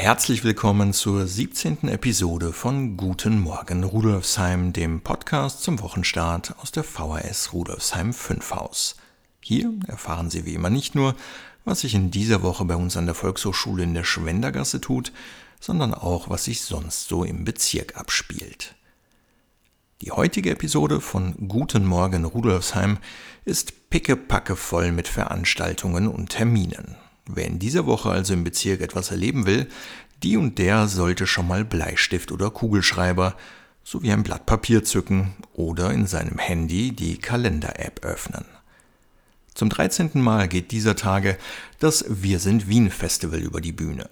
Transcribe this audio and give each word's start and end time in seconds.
Herzlich 0.00 0.44
willkommen 0.44 0.94
zur 0.94 1.26
17. 1.26 1.86
Episode 1.88 2.54
von 2.54 2.96
Guten 2.96 3.38
Morgen 3.38 3.84
Rudolfsheim, 3.84 4.72
dem 4.72 5.02
Podcast 5.02 5.62
zum 5.62 5.78
Wochenstart 5.82 6.54
aus 6.58 6.72
der 6.72 6.84
VHS 6.84 7.52
Rudolfsheim 7.52 8.14
5 8.14 8.50
Haus. 8.50 8.96
Hier 9.42 9.74
erfahren 9.88 10.30
Sie 10.30 10.46
wie 10.46 10.54
immer 10.54 10.70
nicht 10.70 10.94
nur, 10.94 11.14
was 11.66 11.80
sich 11.80 11.94
in 11.94 12.10
dieser 12.10 12.42
Woche 12.42 12.64
bei 12.64 12.76
uns 12.76 12.96
an 12.96 13.04
der 13.04 13.14
Volkshochschule 13.14 13.82
in 13.82 13.92
der 13.92 14.04
Schwendergasse 14.04 14.80
tut, 14.80 15.12
sondern 15.60 15.92
auch, 15.92 16.30
was 16.30 16.44
sich 16.44 16.62
sonst 16.62 17.08
so 17.08 17.22
im 17.22 17.44
Bezirk 17.44 17.98
abspielt. 17.98 18.76
Die 20.00 20.12
heutige 20.12 20.48
Episode 20.48 21.02
von 21.02 21.34
Guten 21.46 21.84
Morgen 21.84 22.24
Rudolfsheim 22.24 22.96
ist 23.44 23.90
pickepacke 23.90 24.56
voll 24.56 24.92
mit 24.92 25.08
Veranstaltungen 25.08 26.08
und 26.08 26.30
Terminen. 26.30 26.96
Wer 27.34 27.46
in 27.46 27.58
dieser 27.58 27.86
Woche 27.86 28.10
also 28.10 28.32
im 28.32 28.44
Bezirk 28.44 28.80
etwas 28.80 29.10
erleben 29.10 29.46
will, 29.46 29.68
die 30.22 30.36
und 30.36 30.58
der 30.58 30.88
sollte 30.88 31.26
schon 31.26 31.48
mal 31.48 31.64
Bleistift 31.64 32.32
oder 32.32 32.50
Kugelschreiber 32.50 33.36
sowie 33.84 34.12
ein 34.12 34.22
Blatt 34.22 34.46
Papier 34.46 34.84
zücken 34.84 35.34
oder 35.54 35.90
in 35.92 36.06
seinem 36.06 36.38
Handy 36.38 36.92
die 36.92 37.18
Kalender-App 37.18 38.04
öffnen. 38.04 38.44
Zum 39.54 39.68
13. 39.68 40.10
Mal 40.14 40.48
geht 40.48 40.70
dieser 40.70 40.96
Tage 40.96 41.36
das 41.78 42.04
Wir 42.08 42.38
sind 42.38 42.68
Wien 42.68 42.90
Festival 42.90 43.40
über 43.40 43.60
die 43.60 43.72
Bühne. 43.72 44.08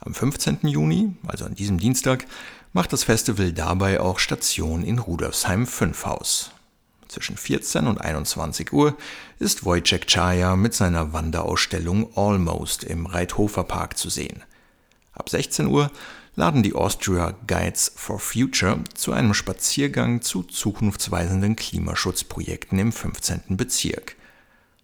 Am 0.00 0.14
15. 0.14 0.58
Juni, 0.62 1.14
also 1.26 1.44
an 1.44 1.54
diesem 1.54 1.78
Dienstag, 1.78 2.26
macht 2.72 2.92
das 2.92 3.04
Festival 3.04 3.52
dabei 3.52 4.00
auch 4.00 4.18
Station 4.18 4.82
in 4.82 4.98
Rudolfsheim 4.98 5.66
5 5.66 6.04
Haus. 6.04 6.50
Zwischen 7.08 7.36
14 7.36 7.86
und 7.86 8.00
21 8.00 8.72
Uhr 8.72 8.96
ist 9.38 9.64
Wojciech 9.64 10.06
Chaya 10.06 10.56
mit 10.56 10.74
seiner 10.74 11.12
Wanderausstellung 11.12 12.16
Almost 12.16 12.84
im 12.84 13.06
Reithofer 13.06 13.64
Park 13.64 13.96
zu 13.96 14.10
sehen– 14.10 14.42
Ab 15.16 15.30
16 15.30 15.66
Uhr 15.66 15.90
laden 16.34 16.62
die 16.62 16.74
Austria 16.74 17.34
Guides 17.46 17.92
for 17.96 18.20
Future 18.20 18.80
zu 18.94 19.12
einem 19.12 19.32
Spaziergang 19.32 20.20
zu 20.20 20.42
zukunftsweisenden 20.42 21.56
Klimaschutzprojekten 21.56 22.78
im 22.78 22.92
15. 22.92 23.56
Bezirk. 23.56 24.16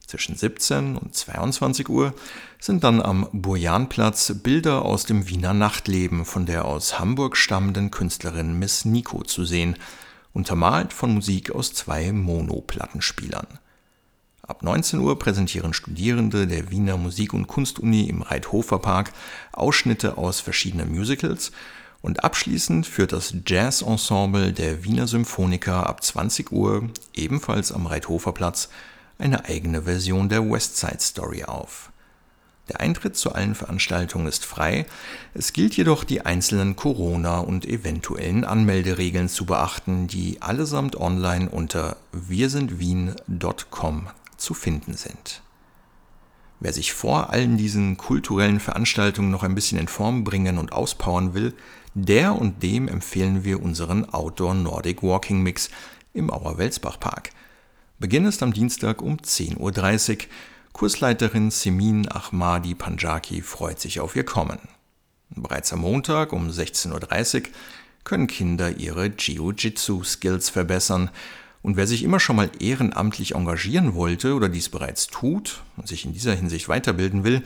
Zwischen 0.07 0.35
17 0.35 0.97
und 0.97 1.15
22 1.15 1.89
Uhr 1.91 2.15
sind 2.59 2.83
dann 2.83 3.03
am 3.03 3.29
Burjanplatz 3.33 4.33
Bilder 4.43 4.85
aus 4.85 5.05
dem 5.05 5.29
Wiener 5.29 5.53
Nachtleben 5.53 6.25
von 6.25 6.47
der 6.47 6.65
aus 6.65 6.99
Hamburg 6.99 7.37
stammenden 7.37 7.91
Künstlerin 7.91 8.59
Miss 8.59 8.87
Nico 8.87 9.23
zu 9.23 9.45
sehen, 9.45 9.77
untermalt 10.33 10.93
von 10.93 11.15
Musik 11.15 11.51
aus 11.51 11.73
zwei 11.73 12.13
Monoplattenspielern. 12.13 13.59
Ab 14.43 14.63
19 14.63 14.99
Uhr 14.99 15.19
präsentieren 15.19 15.73
Studierende 15.73 16.47
der 16.47 16.71
Wiener 16.71 16.97
Musik- 16.97 17.33
und 17.33 17.47
Kunstuni 17.47 18.09
im 18.09 18.23
Reithofer 18.23 18.81
Park 18.81 19.13
Ausschnitte 19.53 20.19
aus 20.19 20.41
verschiedenen 20.41 20.91
Musicals 20.91 21.53
und 22.01 22.25
abschließend 22.25 22.85
führt 22.85 23.13
das 23.13 23.33
Jazz-Ensemble 23.47 24.53
der 24.53 24.83
Wiener 24.83 25.07
Symphoniker 25.07 25.89
ab 25.89 26.03
20 26.03 26.51
Uhr, 26.51 26.91
ebenfalls 27.15 27.71
am 27.71 27.87
Reithofer 27.87 28.33
Platz, 28.33 28.69
eine 29.19 29.45
eigene 29.45 29.83
Version 29.83 30.29
der 30.29 30.51
West 30.51 30.77
Side 30.77 30.99
Story 31.01 31.45
auf. 31.45 31.92
Der 32.69 32.81
Eintritt 32.81 33.17
zu 33.17 33.33
allen 33.33 33.55
Veranstaltungen 33.55 34.27
ist 34.27 34.45
frei, 34.45 34.87
es 35.35 35.53
gilt 35.53 35.77
jedoch 35.77 36.05
die 36.05 36.25
einzelnen 36.25 36.77
Corona- 36.77 37.41
und 37.41 37.67
eventuellen 37.67 38.45
Anmelderegeln 38.45 39.29
zu 39.29 39.47
beachten, 39.47 40.07
die 40.07 40.41
allesamt 40.41 40.97
online 40.97 41.49
unter 41.51 41.97
wirsindwien.com 42.13 44.09
zu 44.37 44.55
finden 44.55 44.95
sind. 44.95 45.43
Wer 46.61 46.73
sich 46.73 46.93
vor 46.93 47.31
allen 47.31 47.57
diesen 47.57 47.97
kulturellen 47.97 48.61
Veranstaltungen 48.61 49.33
noch 49.33 49.43
ein 49.43 49.57
bisschen 49.57 49.79
in 49.79 49.89
Form 49.89 50.23
bringen 50.23 50.59
und 50.59 50.73
auspowern 50.73 51.35
will, 51.35 51.55
der 51.95 52.37
und 52.37 52.63
dem 52.63 52.87
empfehlen 52.87 53.43
wir 53.43 53.61
unseren 53.61 54.09
Outdoor 54.09 54.55
Nordic 54.55 55.03
Walking 55.03 55.43
Mix 55.43 55.71
im 56.15 56.31
Auer-Welsbach 56.31 57.01
Park. 57.01 57.31
Beginn 57.99 58.25
ist 58.25 58.45
am 58.45 58.53
Dienstag 58.53 59.03
um 59.03 59.17
10.30 59.17 59.59
Uhr. 59.59 60.19
Kursleiterin 60.73 61.51
Semin 61.51 62.09
Ahmadi 62.11 62.75
Panjaki 62.75 63.43
freut 63.43 63.79
sich 63.79 64.01
auf 64.01 64.17
ihr 64.17 64.25
Kommen. 64.25 64.59
Bereits 65.31 65.73
am 65.73 65.81
Montag 65.81 66.33
um 66.33 66.49
16.30 66.49 67.37
Uhr 67.37 67.43
können 68.05 68.27
Kinder 68.27 68.79
ihre 68.79 69.07
Jiu-Jitsu-Skills 69.07 70.49
verbessern 70.49 71.11
und 71.61 71.77
wer 71.77 71.87
sich 71.87 72.03
immer 72.03 72.19
schon 72.19 72.37
mal 72.37 72.51
ehrenamtlich 72.59 73.35
engagieren 73.35 73.95
wollte 73.95 74.35
oder 74.35 74.49
dies 74.49 74.71
bereits 74.71 75.07
tut 75.07 75.63
und 75.77 75.87
sich 75.87 76.05
in 76.05 76.15
dieser 76.15 76.35
Hinsicht 76.35 76.69
weiterbilden 76.69 77.23
will, 77.23 77.43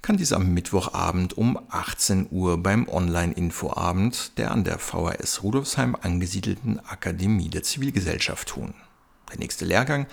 kann 0.00 0.16
dies 0.16 0.32
am 0.32 0.52
Mittwochabend 0.52 1.38
um 1.38 1.60
18 1.68 2.28
Uhr 2.30 2.60
beim 2.60 2.88
Online-Infoabend 2.88 4.36
der 4.38 4.50
an 4.50 4.64
der 4.64 4.78
VHS 4.78 5.44
Rudolfsheim 5.44 5.94
angesiedelten 5.94 6.80
Akademie 6.80 7.50
der 7.50 7.62
Zivilgesellschaft 7.62 8.48
tun. 8.48 8.74
Der 9.30 9.38
nächste 9.38 9.64
Lehrgang 9.64 10.06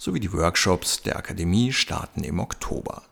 sowie 0.00 0.18
die 0.18 0.32
Workshops 0.32 1.02
der 1.02 1.16
Akademie 1.16 1.74
starten 1.74 2.24
im 2.24 2.40
Oktober. 2.40 3.02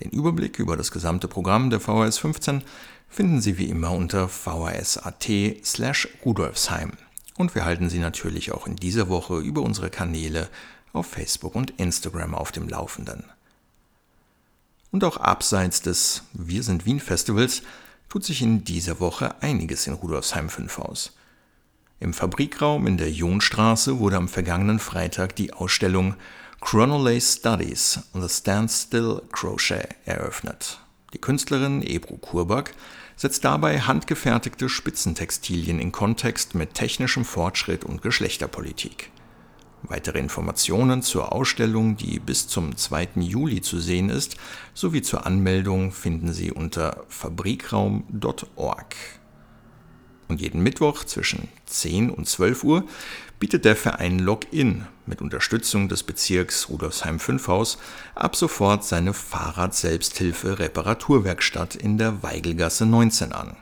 Den 0.00 0.10
Überblick 0.10 0.58
über 0.58 0.76
das 0.76 0.90
gesamte 0.90 1.26
Programm 1.26 1.70
der 1.70 1.80
VHS 1.80 2.18
15 2.18 2.62
finden 3.08 3.40
Sie 3.40 3.56
wie 3.56 3.70
immer 3.70 3.90
unter 3.90 4.28
vhs.at 4.28 5.26
slash 5.64 6.06
Rudolfsheim 6.22 6.92
und 7.38 7.54
wir 7.54 7.64
halten 7.64 7.88
Sie 7.88 7.98
natürlich 7.98 8.52
auch 8.52 8.66
in 8.66 8.76
dieser 8.76 9.08
Woche 9.08 9.38
über 9.38 9.62
unsere 9.62 9.88
Kanäle 9.88 10.50
auf 10.92 11.06
Facebook 11.06 11.54
und 11.54 11.70
Instagram 11.80 12.34
auf 12.34 12.52
dem 12.52 12.68
Laufenden. 12.68 13.24
Und 14.90 15.02
auch 15.02 15.16
abseits 15.16 15.80
des 15.80 16.24
Wir 16.34 16.62
sind 16.62 16.84
Wien 16.84 17.00
Festivals 17.00 17.62
tut 18.10 18.24
sich 18.24 18.42
in 18.42 18.64
dieser 18.64 19.00
Woche 19.00 19.40
einiges 19.40 19.86
in 19.86 19.94
Rudolfsheim 19.94 20.50
5 20.50 20.78
aus. 20.78 21.12
Im 22.02 22.14
Fabrikraum 22.14 22.86
in 22.86 22.96
der 22.96 23.10
Johnstraße 23.10 23.98
wurde 23.98 24.16
am 24.16 24.26
vergangenen 24.26 24.78
Freitag 24.78 25.36
die 25.36 25.52
Ausstellung 25.52 26.14
Chronolay 26.62 27.20
Studies 27.20 28.00
on 28.14 28.22
the 28.26 28.28
Standstill 28.34 29.20
Crochet 29.32 29.86
eröffnet. 30.06 30.80
Die 31.12 31.18
Künstlerin 31.18 31.82
Ebru 31.82 32.16
Kurbak 32.16 32.72
setzt 33.16 33.44
dabei 33.44 33.80
handgefertigte 33.80 34.70
Spitzentextilien 34.70 35.78
in 35.78 35.92
Kontext 35.92 36.54
mit 36.54 36.72
technischem 36.72 37.26
Fortschritt 37.26 37.84
und 37.84 38.00
Geschlechterpolitik. 38.00 39.10
Weitere 39.82 40.20
Informationen 40.20 41.02
zur 41.02 41.34
Ausstellung, 41.34 41.98
die 41.98 42.18
bis 42.18 42.48
zum 42.48 42.78
2. 42.78 43.08
Juli 43.16 43.60
zu 43.60 43.78
sehen 43.78 44.08
ist, 44.08 44.38
sowie 44.72 45.02
zur 45.02 45.26
Anmeldung 45.26 45.92
finden 45.92 46.32
Sie 46.32 46.50
unter 46.50 47.04
fabrikraum.org. 47.08 48.96
Und 50.30 50.40
jeden 50.40 50.62
Mittwoch 50.62 51.02
zwischen 51.02 51.48
10 51.66 52.08
und 52.08 52.28
12 52.28 52.62
Uhr 52.62 52.84
bietet 53.40 53.64
der 53.64 53.74
Verein 53.74 54.20
Login 54.20 54.86
mit 55.04 55.20
Unterstützung 55.20 55.88
des 55.88 56.04
Bezirks 56.04 56.68
Rudolfsheim 56.68 57.18
5 57.18 57.48
Haus 57.48 57.78
ab 58.14 58.36
sofort 58.36 58.84
seine 58.84 59.12
Fahrrad-Selbsthilfe-Reparaturwerkstatt 59.12 61.74
in 61.74 61.98
der 61.98 62.22
Weigelgasse 62.22 62.86
19 62.86 63.32
an. 63.32 63.56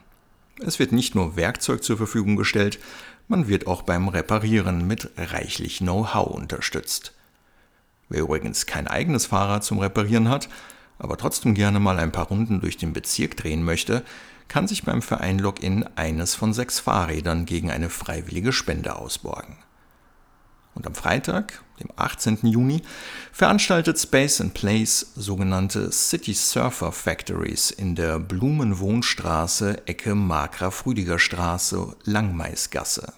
Es 0.59 0.77
wird 0.77 0.91
nicht 0.91 1.15
nur 1.15 1.35
Werkzeug 1.35 1.83
zur 1.83 1.97
Verfügung 1.97 2.35
gestellt, 2.35 2.77
man 3.27 3.47
wird 3.47 3.65
auch 3.65 3.81
beim 3.81 4.07
Reparieren 4.07 4.85
mit 4.85 5.09
reichlich 5.17 5.79
Know-how 5.79 6.27
unterstützt. 6.27 7.15
Wer 8.09 8.21
übrigens 8.21 8.67
kein 8.67 8.85
eigenes 8.85 9.25
Fahrrad 9.25 9.63
zum 9.63 9.79
Reparieren 9.79 10.29
hat, 10.29 10.49
aber 10.99 11.17
trotzdem 11.17 11.55
gerne 11.55 11.79
mal 11.79 11.97
ein 11.97 12.11
paar 12.11 12.27
Runden 12.27 12.61
durch 12.61 12.77
den 12.77 12.93
Bezirk 12.93 13.37
drehen 13.37 13.63
möchte, 13.63 14.03
kann 14.49 14.67
sich 14.67 14.83
beim 14.83 15.01
Verein 15.01 15.39
Login 15.39 15.85
eines 15.95 16.35
von 16.35 16.53
sechs 16.53 16.79
Fahrrädern 16.79 17.45
gegen 17.45 17.71
eine 17.71 17.89
freiwillige 17.89 18.51
Spende 18.51 18.97
ausborgen. 18.97 19.55
Und 20.75 20.85
am 20.87 20.95
Freitag, 20.95 21.61
dem 21.79 21.89
18. 21.95 22.39
Juni, 22.43 22.81
veranstaltet 23.31 23.99
Space 23.99 24.39
and 24.41 24.53
Place 24.53 25.13
sogenannte 25.15 25.91
City 25.91 26.33
Surfer 26.33 26.91
Factories 26.91 27.71
in 27.71 27.95
der 27.95 28.19
Blumenwohnstraße 28.19 29.87
Ecke 29.87 30.15
Markgraf-Rüdiger 30.15 31.19
Straße, 31.19 31.95
Langmaisgasse. 32.05 33.13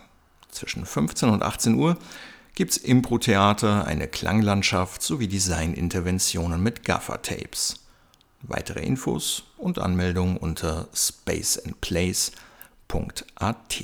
Zwischen 0.50 0.86
15 0.86 1.30
und 1.30 1.44
18 1.44 1.76
Uhr 1.76 1.98
gibt's 2.56 2.78
Impro-Theater, 2.78 3.86
eine 3.86 4.08
Klanglandschaft 4.08 5.02
sowie 5.02 5.28
Designinterventionen 5.28 6.62
mit 6.62 6.84
Gaffer-Tapes. 6.84 7.81
Weitere 8.44 8.82
Infos 8.82 9.44
und 9.58 9.80
Anmeldungen 9.80 10.38
unter 10.38 10.88
spaceandplace.at. 10.94 13.84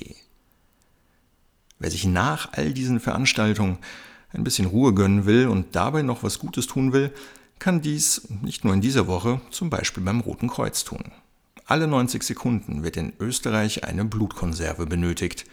Wer 1.80 1.92
sich 1.92 2.06
nach 2.06 2.54
all 2.54 2.74
diesen 2.74 3.00
Veranstaltungen 3.00 3.78
ein 4.34 4.44
bisschen 4.44 4.66
Ruhe 4.66 4.94
gönnen 4.94 5.26
will 5.26 5.48
und 5.48 5.76
dabei 5.76 6.02
noch 6.02 6.24
was 6.24 6.40
Gutes 6.40 6.68
tun 6.68 6.92
will, 6.92 7.14
kann 7.60 7.82
dies 7.82 8.28
nicht 8.42 8.66
nur 8.66 8.74
in 8.74 8.82
dieser 8.82 9.08
Woche 9.08 9.42
zum 9.52 9.70
Beispiel 9.70 10.04
beim 10.04 10.22
Roten 10.22 10.48
Kreuz 10.48 10.84
tun. 10.84 11.12
Alle 11.66 11.88
90 11.88 12.24
Sekunden 12.24 12.84
wird 12.84 12.98
in 12.98 13.14
Österreich 13.20 13.84
eine 13.84 14.06
Blutkonserve 14.06 14.86
benötigt. 14.86 15.46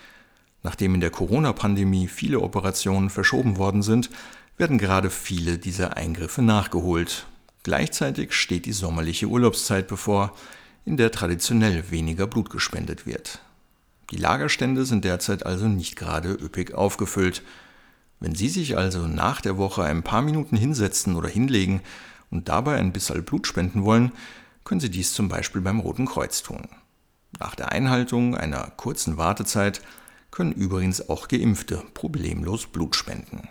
Nachdem 0.63 0.95
in 0.95 1.01
der 1.01 1.11
Corona-Pandemie 1.11 2.09
viele 2.09 2.41
Operationen 2.41 3.11
verschoben 3.11 3.59
worden 3.59 3.83
sind, 3.83 4.11
werden 4.57 4.79
gerade 4.79 5.11
viele 5.11 5.59
dieser 5.59 5.97
Eingriffe 5.97 6.41
nachgeholt. 6.41 7.27
Gleichzeitig 7.65 8.35
steht 8.35 8.67
die 8.67 8.73
sommerliche 8.73 9.27
Urlaubszeit 9.27 9.89
bevor, 9.89 10.37
in 10.85 10.99
der 10.99 11.11
traditionell 11.11 11.91
weniger 11.91 12.27
Blut 12.27 12.51
gespendet 12.51 13.07
wird. 13.07 13.41
Die 14.11 14.19
Lagerstände 14.19 14.85
sind 14.85 15.05
derzeit 15.05 15.47
also 15.47 15.67
nicht 15.67 15.97
gerade 15.97 16.33
üppig 16.33 16.75
aufgefüllt. 16.75 17.43
Wenn 18.21 18.35
Sie 18.35 18.51
sich 18.51 18.77
also 18.77 19.07
nach 19.07 19.41
der 19.41 19.57
Woche 19.57 19.83
ein 19.83 20.03
paar 20.03 20.21
Minuten 20.21 20.57
hinsetzen 20.57 21.17
oder 21.17 21.29
hinlegen 21.29 21.81
und 22.31 22.51
dabei 22.51 22.77
ein 22.77 22.93
bisschen 22.93 23.25
Blut 23.25 23.47
spenden 23.47 23.83
wollen, 23.83 24.13
können 24.65 24.81
Sie 24.81 24.91
dies 24.91 25.15
zum 25.15 25.29
Beispiel 25.29 25.63
beim 25.63 25.81
Roten 25.81 26.05
Kreuz 26.05 26.43
tun. 26.43 26.69
Nach 27.41 27.55
der 27.55 27.73
Einhaltung 27.73 28.37
einer 28.37 28.73
kurzen 28.77 29.17
Wartezeit 29.17 29.81
können 30.31 30.53
übrigens 30.53 31.09
auch 31.09 31.29
Geimpfte 31.29 31.83
problemlos 31.95 32.67
Blut 32.67 32.95
spenden. 32.95 33.49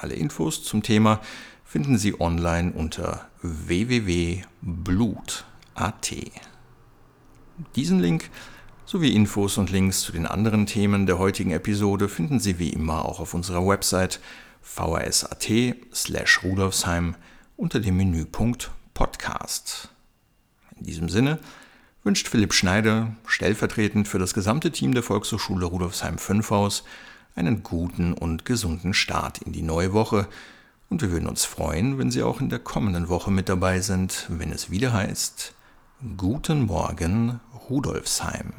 Alle 0.00 0.14
Infos 0.14 0.64
zum 0.64 0.82
Thema 0.82 1.20
finden 1.62 1.98
Sie 1.98 2.18
online 2.18 2.72
unter 2.72 3.28
www.blut.at. 3.42 4.44
Diesen 7.76 8.00
Link 8.00 8.30
sowie 8.86 9.14
Infos 9.14 9.58
und 9.58 9.70
Links 9.70 10.00
zu 10.00 10.12
den 10.12 10.24
anderen 10.24 10.64
Themen 10.64 11.04
der 11.04 11.18
heutigen 11.18 11.50
Episode 11.50 12.08
finden 12.08 12.40
Sie 12.40 12.58
wie 12.58 12.70
immer 12.70 13.04
auch 13.04 13.20
auf 13.20 13.34
unserer 13.34 13.66
Website 13.66 14.20
vrs.at 14.62 15.46
slash 15.92 16.44
rudolfsheim 16.44 17.14
unter 17.58 17.78
dem 17.78 17.98
Menüpunkt 17.98 18.70
Podcast. 18.94 19.90
In 20.78 20.86
diesem 20.86 21.10
Sinne 21.10 21.38
wünscht 22.04 22.26
Philipp 22.26 22.54
Schneider 22.54 23.16
stellvertretend 23.26 24.08
für 24.08 24.18
das 24.18 24.32
gesamte 24.32 24.70
Team 24.70 24.94
der 24.94 25.02
Volkshochschule 25.02 25.66
Rudolfsheim 25.66 26.16
5 26.16 26.50
Haus 26.50 26.84
einen 27.34 27.62
guten 27.62 28.12
und 28.12 28.44
gesunden 28.44 28.94
Start 28.94 29.42
in 29.42 29.52
die 29.52 29.62
neue 29.62 29.92
Woche 29.92 30.28
und 30.88 31.02
wir 31.02 31.12
würden 31.12 31.28
uns 31.28 31.44
freuen, 31.44 31.98
wenn 31.98 32.10
Sie 32.10 32.22
auch 32.22 32.40
in 32.40 32.50
der 32.50 32.58
kommenden 32.58 33.08
Woche 33.08 33.30
mit 33.30 33.48
dabei 33.48 33.80
sind, 33.80 34.26
wenn 34.28 34.50
es 34.50 34.70
wieder 34.70 34.92
heißt 34.92 35.54
Guten 36.16 36.66
Morgen 36.66 37.40
Rudolfsheim. 37.68 38.52